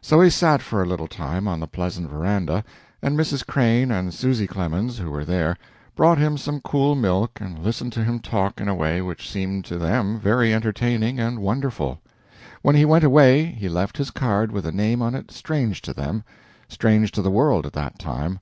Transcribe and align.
So 0.00 0.20
he 0.20 0.30
sat 0.30 0.62
for 0.62 0.80
a 0.80 0.86
little 0.86 1.08
time 1.08 1.48
on 1.48 1.58
the 1.58 1.66
pleasant 1.66 2.08
veranda, 2.08 2.62
and 3.02 3.18
Mrs. 3.18 3.44
Crane 3.44 3.90
and 3.90 4.14
Susy 4.14 4.46
Clemens, 4.46 4.98
who 4.98 5.10
were 5.10 5.24
there, 5.24 5.56
brought 5.96 6.16
him 6.16 6.38
some 6.38 6.60
cool 6.60 6.94
milk 6.94 7.40
and 7.40 7.58
listened 7.58 7.92
to 7.94 8.04
him 8.04 8.20
talk 8.20 8.60
in 8.60 8.68
a 8.68 8.74
way 8.76 9.02
which 9.02 9.28
seemed 9.28 9.64
to 9.64 9.76
them 9.76 10.16
very 10.20 10.54
entertaining 10.54 11.18
and 11.18 11.40
wonderful. 11.40 12.00
When 12.62 12.76
he 12.76 12.84
went 12.84 13.02
away 13.02 13.46
he 13.46 13.68
left 13.68 13.96
his 13.96 14.12
card 14.12 14.52
with 14.52 14.64
a 14.64 14.70
name 14.70 15.02
on 15.02 15.16
it 15.16 15.32
strange 15.32 15.82
to 15.82 15.92
them 15.92 16.22
strange 16.68 17.10
to 17.10 17.20
the 17.20 17.28
world 17.32 17.66
at 17.66 17.72
that 17.72 17.98
time. 17.98 18.38